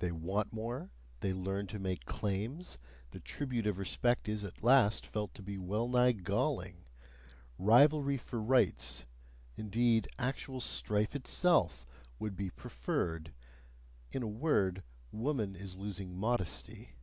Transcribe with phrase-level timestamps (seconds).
[0.00, 0.90] They want more,
[1.20, 2.76] they learn to make claims,
[3.10, 6.84] the tribute of respect is at last felt to be well nigh galling;
[7.58, 9.06] rivalry for rights,
[9.56, 11.86] indeed actual strife itself,
[12.18, 13.32] would be preferred:
[14.10, 16.96] in a word, woman is losing modesty.